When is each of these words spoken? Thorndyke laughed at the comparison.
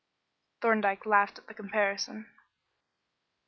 Thorndyke 0.61 1.05
laughed 1.05 1.37
at 1.37 1.45
the 1.45 1.53
comparison. 1.53 2.25